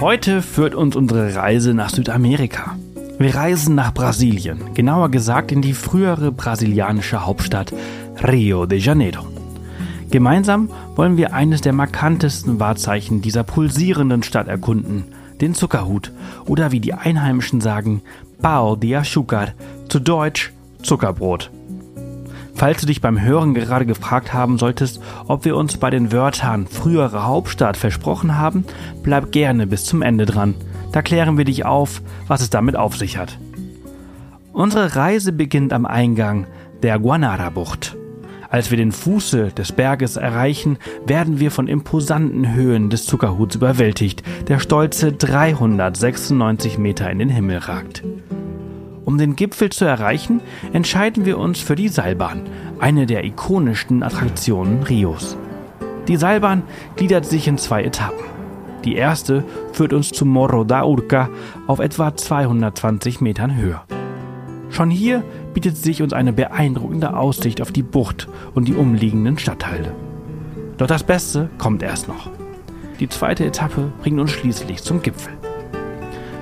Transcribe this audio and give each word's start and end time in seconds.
Heute 0.00 0.42
führt 0.42 0.76
uns 0.76 0.94
unsere 0.94 1.34
Reise 1.34 1.74
nach 1.74 1.90
Südamerika. 1.90 2.76
Wir 3.18 3.34
reisen 3.34 3.74
nach 3.74 3.92
Brasilien, 3.92 4.72
genauer 4.72 5.10
gesagt 5.10 5.50
in 5.50 5.60
die 5.60 5.72
frühere 5.72 6.30
brasilianische 6.30 7.26
Hauptstadt 7.26 7.74
Rio 8.22 8.66
de 8.66 8.78
Janeiro. 8.78 9.26
Gemeinsam 10.08 10.70
wollen 10.94 11.16
wir 11.16 11.34
eines 11.34 11.62
der 11.62 11.72
markantesten 11.72 12.60
Wahrzeichen 12.60 13.22
dieser 13.22 13.42
pulsierenden 13.42 14.22
Stadt 14.22 14.46
erkunden, 14.46 15.02
den 15.40 15.54
Zuckerhut 15.54 16.12
oder 16.46 16.70
wie 16.70 16.80
die 16.80 16.94
Einheimischen 16.94 17.60
sagen, 17.60 18.02
Pau 18.40 18.76
de 18.76 18.94
Açúcar, 18.94 19.48
zu 19.88 19.98
Deutsch 19.98 20.52
Zuckerbrot. 20.80 21.50
Falls 22.58 22.80
du 22.80 22.88
dich 22.88 23.00
beim 23.00 23.20
Hören 23.20 23.54
gerade 23.54 23.86
gefragt 23.86 24.34
haben 24.34 24.58
solltest, 24.58 25.00
ob 25.28 25.44
wir 25.44 25.56
uns 25.56 25.76
bei 25.76 25.90
den 25.90 26.10
Wörtern 26.10 26.66
frühere 26.66 27.24
Hauptstadt 27.24 27.76
versprochen 27.76 28.36
haben, 28.36 28.64
bleib 29.04 29.30
gerne 29.30 29.68
bis 29.68 29.84
zum 29.84 30.02
Ende 30.02 30.26
dran. 30.26 30.54
Da 30.90 31.00
klären 31.00 31.38
wir 31.38 31.44
dich 31.44 31.64
auf, 31.64 32.02
was 32.26 32.40
es 32.40 32.50
damit 32.50 32.74
auf 32.74 32.96
sich 32.96 33.16
hat. 33.16 33.38
Unsere 34.52 34.96
Reise 34.96 35.30
beginnt 35.32 35.72
am 35.72 35.86
Eingang 35.86 36.48
der 36.82 36.98
Guanara-Bucht. 36.98 37.96
Als 38.50 38.72
wir 38.72 38.76
den 38.76 38.90
Fuße 38.90 39.52
des 39.52 39.70
Berges 39.70 40.16
erreichen, 40.16 40.78
werden 41.06 41.38
wir 41.38 41.52
von 41.52 41.68
imposanten 41.68 42.54
Höhen 42.54 42.90
des 42.90 43.06
Zuckerhuts 43.06 43.54
überwältigt, 43.54 44.24
der 44.48 44.58
stolze 44.58 45.12
396 45.12 46.76
Meter 46.76 47.08
in 47.08 47.20
den 47.20 47.28
Himmel 47.28 47.58
ragt. 47.58 48.02
Um 49.08 49.16
den 49.16 49.36
Gipfel 49.36 49.70
zu 49.70 49.86
erreichen, 49.86 50.42
entscheiden 50.74 51.24
wir 51.24 51.38
uns 51.38 51.60
für 51.60 51.74
die 51.74 51.88
Seilbahn, 51.88 52.42
eine 52.78 53.06
der 53.06 53.24
ikonischsten 53.24 54.02
Attraktionen 54.02 54.82
Rios. 54.82 55.34
Die 56.08 56.18
Seilbahn 56.18 56.62
gliedert 56.94 57.24
sich 57.24 57.48
in 57.48 57.56
zwei 57.56 57.84
Etappen. 57.84 58.26
Die 58.84 58.96
erste 58.96 59.44
führt 59.72 59.94
uns 59.94 60.10
zu 60.10 60.26
Morro 60.26 60.62
da 60.62 60.84
Urca 60.84 61.30
auf 61.66 61.78
etwa 61.78 62.14
220 62.14 63.22
Metern 63.22 63.56
Höhe. 63.56 63.80
Schon 64.68 64.90
hier 64.90 65.24
bietet 65.54 65.78
sich 65.78 66.02
uns 66.02 66.12
eine 66.12 66.34
beeindruckende 66.34 67.16
Aussicht 67.16 67.62
auf 67.62 67.72
die 67.72 67.82
Bucht 67.82 68.28
und 68.54 68.68
die 68.68 68.74
umliegenden 68.74 69.38
Stadtteile. 69.38 69.94
Doch 70.76 70.86
das 70.86 71.02
Beste 71.02 71.48
kommt 71.56 71.82
erst 71.82 72.08
noch. 72.08 72.28
Die 73.00 73.08
zweite 73.08 73.46
Etappe 73.46 73.90
bringt 74.02 74.20
uns 74.20 74.32
schließlich 74.32 74.82
zum 74.82 75.00
Gipfel. 75.00 75.32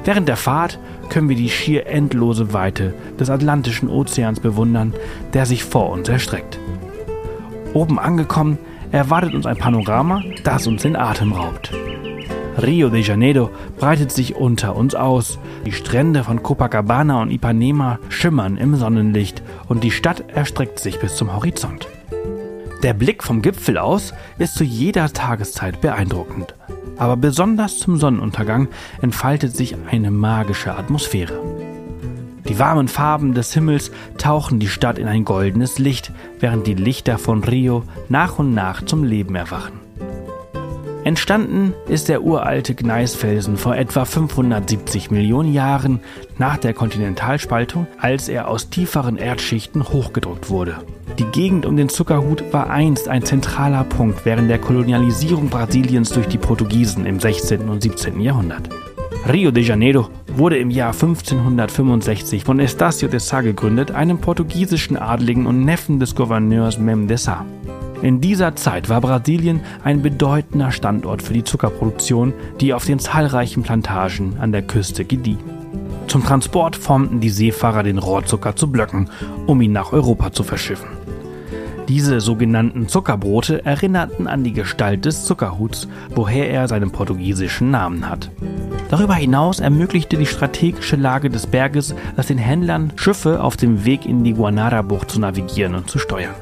Während 0.06 0.28
der 0.28 0.36
Fahrt 0.36 0.80
können 1.10 1.28
wir 1.28 1.36
die 1.36 1.48
schier 1.48 1.86
endlose 1.86 2.52
Weite 2.52 2.94
des 3.18 3.30
Atlantischen 3.30 3.88
Ozeans 3.88 4.40
bewundern, 4.40 4.94
der 5.32 5.46
sich 5.46 5.64
vor 5.64 5.90
uns 5.90 6.08
erstreckt. 6.08 6.58
Oben 7.74 7.98
angekommen 7.98 8.58
erwartet 8.92 9.34
uns 9.34 9.46
ein 9.46 9.56
Panorama, 9.56 10.22
das 10.44 10.66
uns 10.66 10.82
den 10.82 10.96
Atem 10.96 11.32
raubt. 11.32 11.72
Rio 12.62 12.88
de 12.88 13.02
Janeiro 13.02 13.50
breitet 13.78 14.10
sich 14.10 14.34
unter 14.34 14.76
uns 14.76 14.94
aus. 14.94 15.38
Die 15.66 15.72
Strände 15.72 16.24
von 16.24 16.42
Copacabana 16.42 17.20
und 17.20 17.30
Ipanema 17.30 17.98
schimmern 18.08 18.56
im 18.56 18.76
Sonnenlicht 18.76 19.42
und 19.68 19.84
die 19.84 19.90
Stadt 19.90 20.24
erstreckt 20.30 20.78
sich 20.78 20.98
bis 20.98 21.16
zum 21.16 21.34
Horizont. 21.34 21.88
Der 22.82 22.94
Blick 22.94 23.22
vom 23.22 23.42
Gipfel 23.42 23.76
aus 23.76 24.14
ist 24.38 24.54
zu 24.54 24.64
jeder 24.64 25.12
Tageszeit 25.12 25.80
beeindruckend 25.80 26.54
aber 26.96 27.16
besonders 27.16 27.78
zum 27.78 27.98
Sonnenuntergang 27.98 28.68
entfaltet 29.00 29.56
sich 29.56 29.76
eine 29.90 30.10
magische 30.10 30.76
Atmosphäre. 30.76 31.40
Die 32.48 32.58
warmen 32.58 32.88
Farben 32.88 33.34
des 33.34 33.52
Himmels 33.54 33.90
tauchen 34.18 34.60
die 34.60 34.68
Stadt 34.68 34.98
in 34.98 35.08
ein 35.08 35.24
goldenes 35.24 35.78
Licht, 35.78 36.12
während 36.38 36.66
die 36.66 36.74
Lichter 36.74 37.18
von 37.18 37.42
Rio 37.42 37.82
nach 38.08 38.38
und 38.38 38.54
nach 38.54 38.84
zum 38.84 39.02
Leben 39.02 39.34
erwachen. 39.34 39.85
Entstanden 41.06 41.72
ist 41.86 42.08
der 42.08 42.24
uralte 42.24 42.74
Gneisfelsen 42.74 43.56
vor 43.56 43.76
etwa 43.76 44.04
570 44.04 45.12
Millionen 45.12 45.52
Jahren 45.52 46.00
nach 46.36 46.56
der 46.56 46.74
Kontinentalspaltung, 46.74 47.86
als 48.00 48.28
er 48.28 48.48
aus 48.48 48.70
tieferen 48.70 49.16
Erdschichten 49.16 49.88
hochgedrückt 49.88 50.50
wurde. 50.50 50.78
Die 51.20 51.26
Gegend 51.26 51.64
um 51.64 51.76
den 51.76 51.88
Zuckerhut 51.88 52.52
war 52.52 52.70
einst 52.70 53.08
ein 53.08 53.24
zentraler 53.24 53.84
Punkt 53.84 54.24
während 54.24 54.50
der 54.50 54.58
Kolonialisierung 54.58 55.48
Brasiliens 55.48 56.10
durch 56.10 56.26
die 56.26 56.38
Portugiesen 56.38 57.06
im 57.06 57.20
16. 57.20 57.68
und 57.68 57.84
17. 57.84 58.20
Jahrhundert. 58.20 58.68
Rio 59.32 59.52
de 59.52 59.62
Janeiro 59.62 60.08
wurde 60.34 60.58
im 60.58 60.70
Jahr 60.70 60.92
1565 60.92 62.42
von 62.42 62.60
Estácio 62.60 63.06
de 63.06 63.20
Sá 63.20 63.42
gegründet, 63.42 63.92
einem 63.92 64.18
portugiesischen 64.18 64.96
Adligen 64.96 65.46
und 65.46 65.64
Neffen 65.64 66.00
des 66.00 66.16
Gouverneurs 66.16 66.78
Mem 66.78 67.06
de 67.06 67.16
Sá. 67.16 67.44
In 68.02 68.20
dieser 68.20 68.54
Zeit 68.56 68.88
war 68.88 69.00
Brasilien 69.00 69.60
ein 69.82 70.02
bedeutender 70.02 70.70
Standort 70.70 71.22
für 71.22 71.32
die 71.32 71.44
Zuckerproduktion, 71.44 72.34
die 72.60 72.74
auf 72.74 72.84
den 72.84 72.98
zahlreichen 72.98 73.62
Plantagen 73.62 74.36
an 74.38 74.52
der 74.52 74.62
Küste 74.62 75.04
gedieh. 75.04 75.38
Zum 76.06 76.22
Transport 76.22 76.76
formten 76.76 77.20
die 77.20 77.30
Seefahrer 77.30 77.82
den 77.82 77.98
Rohrzucker 77.98 78.54
zu 78.54 78.70
Blöcken, 78.70 79.10
um 79.46 79.60
ihn 79.60 79.72
nach 79.72 79.92
Europa 79.92 80.32
zu 80.32 80.44
verschiffen. 80.44 80.88
Diese 81.88 82.20
sogenannten 82.20 82.88
Zuckerbrote 82.88 83.64
erinnerten 83.64 84.26
an 84.26 84.42
die 84.42 84.52
Gestalt 84.52 85.04
des 85.04 85.24
Zuckerhuts, 85.24 85.88
woher 86.14 86.50
er 86.50 86.68
seinen 86.68 86.90
portugiesischen 86.90 87.70
Namen 87.70 88.08
hat. 88.08 88.30
Darüber 88.90 89.14
hinaus 89.14 89.60
ermöglichte 89.60 90.16
die 90.16 90.26
strategische 90.26 90.96
Lage 90.96 91.30
des 91.30 91.46
Berges 91.46 91.94
es 92.16 92.26
den 92.26 92.38
Händlern, 92.38 92.92
Schiffe 92.96 93.42
auf 93.42 93.56
dem 93.56 93.84
Weg 93.84 94.04
in 94.04 94.24
die 94.24 94.34
Guanara-Bucht 94.34 95.10
zu 95.10 95.20
navigieren 95.20 95.74
und 95.74 95.88
zu 95.88 95.98
steuern. 95.98 96.34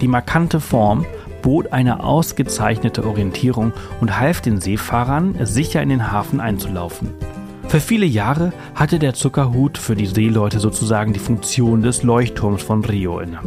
Die 0.00 0.08
markante 0.08 0.60
Form 0.60 1.04
bot 1.42 1.72
eine 1.72 2.02
ausgezeichnete 2.02 3.04
Orientierung 3.06 3.72
und 4.00 4.18
half 4.18 4.40
den 4.40 4.60
Seefahrern, 4.60 5.34
sicher 5.44 5.82
in 5.82 5.88
den 5.88 6.12
Hafen 6.12 6.40
einzulaufen. 6.40 7.10
Für 7.68 7.80
viele 7.80 8.04
Jahre 8.04 8.52
hatte 8.74 8.98
der 8.98 9.14
Zuckerhut 9.14 9.78
für 9.78 9.94
die 9.94 10.04
Seeleute 10.04 10.60
sozusagen 10.60 11.14
die 11.14 11.18
Funktion 11.18 11.80
des 11.80 12.02
Leuchtturms 12.02 12.62
von 12.62 12.84
Rio 12.84 13.18
inne. 13.18 13.38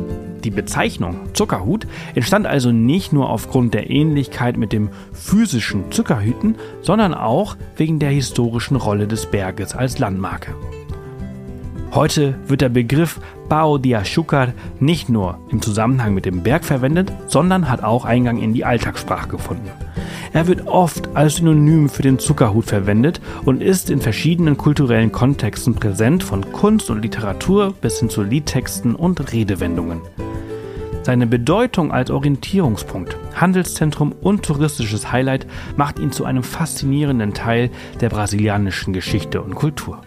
Die 0.44 0.50
Bezeichnung 0.50 1.34
Zuckerhut 1.34 1.86
entstand 2.16 2.48
also 2.48 2.72
nicht 2.72 3.14
nur 3.14 3.30
aufgrund 3.30 3.76
der 3.76 3.92
Ähnlichkeit 3.92 4.58
mit 4.58 4.74
dem 4.74 4.90
physischen 5.14 5.92
Zuckerhüten, 5.92 6.56
sondern 6.81 7.14
auch 7.14 7.56
wegen 7.76 8.00
der 8.00 8.10
historischen 8.10 8.78
Rolle 8.78 9.08
des 9.08 9.28
Berges 9.28 9.76
als 9.76 10.00
Landmarke. 10.00 10.56
Heute 11.92 12.36
wird 12.48 12.62
der 12.62 12.70
Begriff 12.70 13.20
Pao 13.50 13.77
de 13.77 13.95
Açúcar 13.95 14.53
nicht 14.80 15.09
nur 15.09 15.39
im 15.50 15.62
Zusammenhang 15.62 16.13
mit 16.13 16.25
dem 16.25 16.44
Berg 16.44 16.65
verwendet, 16.65 17.12
sondern 17.27 17.69
hat 17.69 17.83
auch 17.83 18.06
Eingang 18.06 18.38
in 18.38 18.53
die 18.53 18.65
Alltagssprache 18.65 19.27
gefunden. 19.27 19.69
Er 20.33 20.47
wird 20.47 20.68
oft 20.68 21.15
als 21.15 21.36
Synonym 21.36 21.88
für 21.88 22.01
den 22.01 22.19
Zuckerhut 22.19 22.65
verwendet 22.65 23.21
und 23.45 23.62
ist 23.62 23.89
in 23.89 24.01
verschiedenen 24.01 24.57
kulturellen 24.57 25.12
Kontexten 25.12 25.75
präsent, 25.75 26.24
von 26.24 26.51
Kunst 26.51 26.89
und 26.89 27.01
Literatur 27.01 27.74
bis 27.80 28.00
hin 28.00 28.09
zu 28.09 28.21
Liedtexten 28.21 28.95
und 28.95 29.31
Redewendungen. 29.31 30.01
Seine 31.03 31.27
Bedeutung 31.27 31.92
als 31.92 32.09
Orientierungspunkt, 32.09 33.15
Handelszentrum 33.36 34.12
und 34.12 34.44
touristisches 34.44 35.12
Highlight 35.12 35.45
macht 35.77 36.00
ihn 36.00 36.12
zu 36.12 36.25
einem 36.25 36.42
faszinierenden 36.42 37.36
Teil 37.36 37.69
der 38.01 38.09
brasilianischen 38.09 38.92
Geschichte 38.92 39.42
und 39.42 39.53
Kultur. 39.53 40.01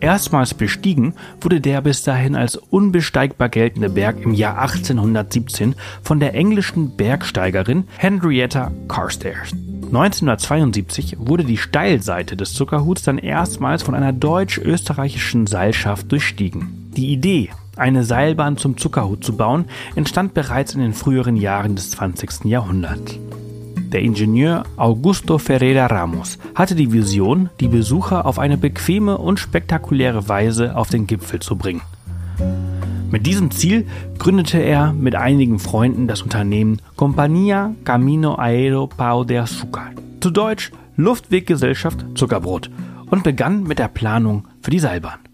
Erstmals 0.00 0.54
bestiegen 0.54 1.14
wurde 1.40 1.60
der 1.60 1.80
bis 1.80 2.02
dahin 2.02 2.36
als 2.36 2.56
unbesteigbar 2.56 3.48
geltende 3.48 3.90
Berg 3.90 4.22
im 4.22 4.32
Jahr 4.32 4.58
1817 4.58 5.74
von 6.02 6.20
der 6.20 6.34
englischen 6.34 6.96
Bergsteigerin 6.96 7.84
Henrietta 7.96 8.70
Carstairs. 8.86 9.52
1972 9.88 11.16
wurde 11.18 11.44
die 11.44 11.56
Steilseite 11.56 12.36
des 12.36 12.52
Zuckerhuts 12.52 13.02
dann 13.02 13.18
erstmals 13.18 13.82
von 13.82 13.94
einer 13.94 14.12
deutsch-österreichischen 14.12 15.46
Seilschaft 15.46 16.12
durchstiegen. 16.12 16.90
Die 16.94 17.10
Idee, 17.10 17.50
eine 17.76 18.04
Seilbahn 18.04 18.58
zum 18.58 18.76
Zuckerhut 18.76 19.24
zu 19.24 19.36
bauen, 19.36 19.64
entstand 19.94 20.34
bereits 20.34 20.74
in 20.74 20.80
den 20.80 20.92
früheren 20.92 21.36
Jahren 21.36 21.74
des 21.74 21.92
20. 21.92 22.44
Jahrhunderts. 22.44 23.18
Der 23.92 24.02
Ingenieur 24.02 24.64
Augusto 24.76 25.38
Ferreira 25.38 25.86
Ramos 25.86 26.38
hatte 26.54 26.74
die 26.74 26.92
Vision, 26.92 27.48
die 27.58 27.68
Besucher 27.68 28.26
auf 28.26 28.38
eine 28.38 28.58
bequeme 28.58 29.16
und 29.16 29.38
spektakuläre 29.38 30.28
Weise 30.28 30.76
auf 30.76 30.90
den 30.90 31.06
Gipfel 31.06 31.40
zu 31.40 31.56
bringen. 31.56 31.80
Mit 33.10 33.26
diesem 33.26 33.50
Ziel 33.50 33.86
gründete 34.18 34.58
er 34.58 34.92
mit 34.92 35.14
einigen 35.14 35.58
Freunden 35.58 36.06
das 36.06 36.20
Unternehmen 36.20 36.82
Compañía 36.98 37.74
Camino 37.84 38.34
Aero 38.34 38.88
Pau 38.88 39.24
de 39.24 39.38
Azúcar, 39.38 39.92
zu 40.20 40.30
Deutsch 40.30 40.70
Luftweggesellschaft 40.96 42.04
Zuckerbrot, 42.14 42.70
und 43.10 43.24
begann 43.24 43.62
mit 43.62 43.78
der 43.78 43.88
Planung 43.88 44.46
für 44.60 44.70
die 44.70 44.80
Seilbahn. 44.80 45.27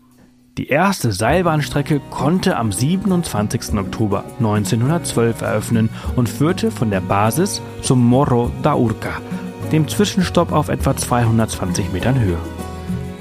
Die 0.56 0.68
erste 0.68 1.10
Seilbahnstrecke 1.10 2.00
konnte 2.10 2.56
am 2.56 2.70
27. 2.70 3.76
Oktober 3.76 4.22
1912 4.38 5.40
eröffnen 5.40 5.90
und 6.14 6.28
führte 6.28 6.70
von 6.70 6.92
der 6.92 7.00
Basis 7.00 7.60
zum 7.82 8.06
Morro 8.06 8.52
da 8.62 8.76
Urca, 8.76 9.20
dem 9.72 9.88
Zwischenstopp 9.88 10.52
auf 10.52 10.68
etwa 10.68 10.96
220 10.96 11.92
Metern 11.92 12.20
Höhe. 12.20 12.38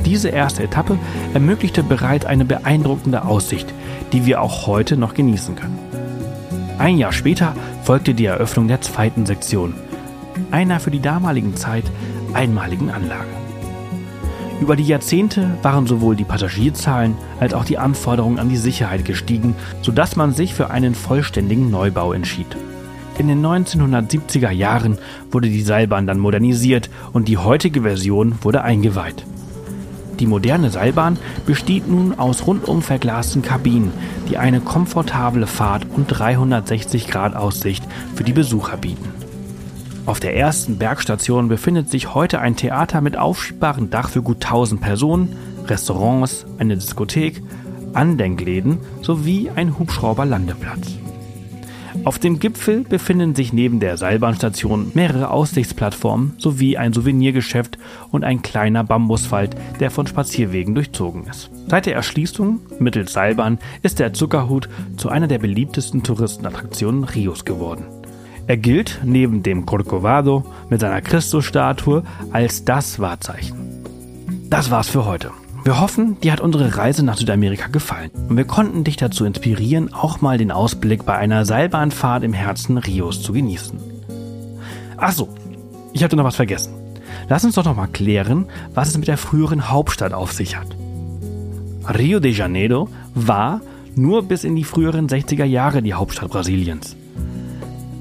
Diese 0.06 0.30
erste 0.30 0.62
Etappe 0.62 1.00
ermöglichte 1.34 1.82
bereits 1.82 2.28
eine 2.28 2.46
beeindruckende 2.46 3.26
Aussicht, 3.26 3.74
die 4.12 4.28
wir 4.28 4.40
auch 4.40 4.68
heute 4.68 4.96
noch 4.96 5.16
genießen 5.16 5.56
können. 5.56 5.80
Ein 6.78 7.00
Jahr 7.00 7.14
später 7.14 7.56
folgte 7.84 8.14
die 8.14 8.26
Eröffnung 8.26 8.68
der 8.68 8.82
zweiten 8.82 9.26
Sektion, 9.26 9.74
einer 10.52 10.80
für 10.80 10.92
die 10.92 11.02
damalige 11.02 11.56
Zeit 11.56 11.86
einmaligen 12.36 12.92
Anlage. 12.92 13.43
Über 14.64 14.78
die 14.78 14.86
Jahrzehnte 14.86 15.58
waren 15.62 15.88
sowohl 15.88 16.16
die 16.16 16.24
Passagierzahlen 16.24 17.18
als 17.42 17.54
auch 17.54 17.66
die 17.66 17.78
Anforderungen 17.78 18.40
an 18.40 18.48
die 18.48 18.56
Sicherheit 18.56 19.04
gestiegen, 19.04 19.58
sodass 19.82 20.16
man 20.16 20.32
sich 20.32 20.54
für 20.54 20.70
einen 20.70 20.96
vollständigen 20.96 21.70
Neubau 21.70 22.14
entschied. 22.14 22.48
In 23.18 23.28
den 23.28 23.46
1970er 23.46 24.52
Jahren 24.52 25.00
wurde 25.32 25.50
die 25.50 25.64
Seilbahn 25.64 26.08
dann 26.08 26.18
modernisiert 26.18 26.90
und 27.12 27.28
die 27.28 27.38
heutige 27.38 27.82
Version 27.82 28.36
wurde 28.42 28.62
eingeweiht. 28.62 29.26
Die 30.22 30.28
moderne 30.28 30.70
Seilbahn 30.70 31.18
besteht 31.46 31.90
nun 31.90 32.18
aus 32.18 32.48
rundum 32.48 32.82
verglasten 32.82 33.42
Kabinen, 33.42 33.92
die 34.30 34.38
eine 34.38 34.62
komfortable 34.62 35.46
Fahrt 35.46 35.88
und 35.94 36.06
360 36.08 37.08
Grad 37.08 37.36
Aussicht 37.36 37.84
für 38.16 38.24
die 38.24 38.32
Besucher 38.32 38.78
bieten. 38.78 39.23
Auf 40.06 40.20
der 40.20 40.36
ersten 40.36 40.78
Bergstation 40.78 41.48
befindet 41.48 41.90
sich 41.90 42.14
heute 42.14 42.40
ein 42.42 42.58
Theater 42.58 43.00
mit 43.00 43.16
aufschiebbarem 43.18 43.90
Dach 43.90 44.10
für 44.10 44.22
gut 44.22 44.44
1000 44.44 44.82
Personen, 44.82 45.36
Restaurants, 45.66 46.46
eine 46.58 46.76
Diskothek, 46.76 47.42
Andenkläden 47.94 48.80
sowie 49.02 49.50
ein 49.56 49.80
Hubschrauberlandeplatz. 49.80 50.98
Auf 52.04 52.20
dem 52.20 52.40
Gipfel 52.40 52.84
befinden 52.84 53.34
sich 53.34 53.54
neben 53.54 53.80
der 53.80 53.96
Seilbahnstation 53.96 54.92
mehrere 54.94 55.30
Aussichtsplattformen 55.30 56.34
sowie 56.38 56.76
ein 56.76 56.92
Souvenirgeschäft 56.92 57.78
und 58.12 58.26
ein 58.26 58.42
kleiner 58.42 58.84
Bambuswald, 58.84 59.56
der 59.80 59.90
von 59.90 60.06
Spazierwegen 60.06 60.76
durchzogen 60.76 61.28
ist. 61.28 61.50
Seit 61.68 61.86
der 61.86 61.96
Erschließung 61.96 62.60
mittels 62.78 63.14
Seilbahn 63.14 63.58
ist 63.84 64.00
der 64.00 64.12
Zuckerhut 64.12 64.68
zu 64.98 65.08
einer 65.08 65.28
der 65.28 65.40
beliebtesten 65.40 66.04
Touristenattraktionen 66.04 67.06
Rios 67.06 67.46
geworden. 67.46 67.86
Er 68.46 68.58
gilt 68.58 69.00
neben 69.04 69.42
dem 69.42 69.66
Corcovado 69.66 70.44
mit 70.70 70.82
seiner 70.82 71.02
Christusstatue 71.02 72.04
als 72.32 72.66
das 72.66 73.00
Wahrzeichen. 73.00 73.56
Das 74.50 74.70
war's 74.70 74.90
für 74.90 75.06
heute. 75.06 75.32
Wir 75.64 75.80
hoffen, 75.80 76.20
dir 76.20 76.34
hat 76.34 76.42
unsere 76.42 76.76
Reise 76.76 77.06
nach 77.06 77.16
Südamerika 77.16 77.68
gefallen 77.68 78.12
und 78.28 78.36
wir 78.36 78.44
konnten 78.44 78.84
dich 78.84 78.98
dazu 78.98 79.24
inspirieren, 79.24 79.94
auch 79.94 80.20
mal 80.20 80.38
den 80.38 80.52
Ausblick 80.52 81.06
bei 81.06 81.16
einer 81.16 81.46
Seilbahnfahrt 81.46 82.24
im 82.24 82.34
Herzen 82.34 82.78
Rios 82.78 83.22
zu 83.22 83.32
genießen. 83.32 83.80
Achso, 84.98 85.30
ich 85.94 86.04
hatte 86.04 86.18
noch 86.18 86.26
was 86.26 86.36
vergessen. 86.36 86.74
Lass 87.30 87.46
uns 87.46 87.56
doch 87.56 87.64
noch 87.64 87.78
mal 87.78 87.88
klären, 87.88 88.48
was 88.74 88.90
es 88.90 88.98
mit 88.98 89.08
der 89.08 89.18
früheren 89.18 89.70
Hauptstadt 89.70 90.14
auf 90.14 90.34
sich 90.34 90.58
hat. 90.58 90.68
Rio 91.98 92.20
de 92.20 92.32
Janeiro 92.32 92.90
war 93.16 93.62
nur 93.96 94.24
bis 94.24 94.44
in 94.44 94.58
die 94.58 94.66
früheren 94.66 95.08
60er 95.08 95.46
Jahre 95.46 95.82
die 95.82 95.94
Hauptstadt 95.94 96.30
Brasiliens. 96.30 96.98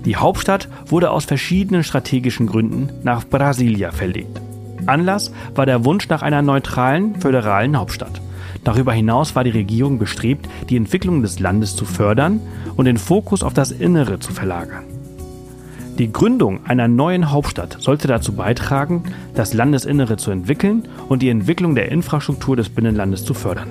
Die 0.05 0.17
Hauptstadt 0.17 0.69
wurde 0.87 1.11
aus 1.11 1.25
verschiedenen 1.25 1.85
strategischen 1.85 2.47
Gründen 2.47 2.91
nach 3.05 3.25
Brasilia 3.25 3.93
verlegt. 3.93 4.41
Anlass 4.87 5.33
war 5.55 5.65
der 5.65 5.85
Wunsch 5.85 6.09
nach 6.09 6.23
einer 6.23 6.43
neutralen, 6.43 7.21
föderalen 7.21 7.77
Hauptstadt. 7.77 8.21
Darüber 8.65 8.93
hinaus 8.93 9.37
war 9.37 9.45
die 9.45 9.51
Regierung 9.51 9.99
bestrebt, 9.99 10.49
die 10.69 10.77
Entwicklung 10.77 11.23
des 11.23 11.39
Landes 11.39 11.77
zu 11.77 11.85
fördern 11.85 12.41
und 12.77 12.87
den 12.87 12.99
Fokus 12.99 13.43
auf 13.43 13.55
das 13.55 13.71
Innere 13.71 14.19
zu 14.19 14.33
verlagern. 14.33 14.85
Die 15.99 16.11
Gründung 16.11 16.65
einer 16.67 16.89
neuen 16.89 17.31
Hauptstadt 17.31 17.77
sollte 17.79 18.09
dazu 18.09 18.33
beitragen, 18.33 19.05
das 19.35 19.53
Landesinnere 19.53 20.17
zu 20.17 20.31
entwickeln 20.31 20.89
und 21.09 21.23
die 21.23 21.29
Entwicklung 21.29 21.75
der 21.75 21.93
Infrastruktur 21.93 22.57
des 22.57 22.71
Binnenlandes 22.71 23.25
zu 23.25 23.35
fördern. 23.35 23.69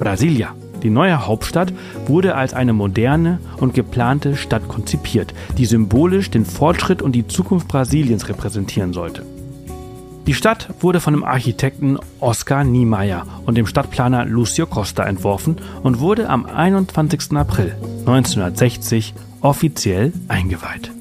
Brasilia 0.00 0.54
die 0.82 0.90
neue 0.90 1.26
Hauptstadt 1.26 1.72
wurde 2.06 2.34
als 2.34 2.54
eine 2.54 2.72
moderne 2.72 3.38
und 3.58 3.74
geplante 3.74 4.36
Stadt 4.36 4.68
konzipiert, 4.68 5.34
die 5.56 5.66
symbolisch 5.66 6.30
den 6.30 6.44
Fortschritt 6.44 7.02
und 7.02 7.12
die 7.12 7.26
Zukunft 7.26 7.68
Brasiliens 7.68 8.28
repräsentieren 8.28 8.92
sollte. 8.92 9.24
Die 10.28 10.34
Stadt 10.34 10.68
wurde 10.80 11.00
von 11.00 11.14
dem 11.14 11.24
Architekten 11.24 11.98
Oscar 12.20 12.62
Niemeyer 12.62 13.26
und 13.46 13.56
dem 13.56 13.66
Stadtplaner 13.66 14.26
Lucio 14.26 14.66
Costa 14.66 15.04
entworfen 15.04 15.56
und 15.82 16.00
wurde 16.00 16.28
am 16.28 16.44
21. 16.44 17.32
April 17.32 17.74
1960 18.00 19.14
offiziell 19.40 20.12
eingeweiht. 20.28 20.92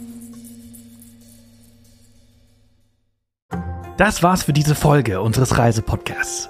Das 3.97 4.23
war's 4.23 4.43
für 4.43 4.53
diese 4.53 4.75
Folge 4.75 5.21
unseres 5.21 5.57
Reisepodcasts. 5.57 6.49